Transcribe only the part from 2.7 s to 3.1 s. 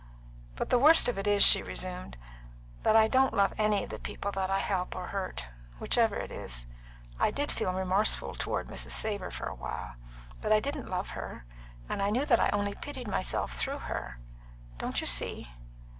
"that I